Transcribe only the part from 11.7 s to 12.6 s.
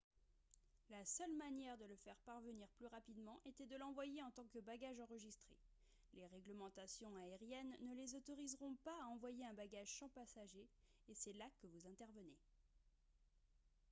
intervenez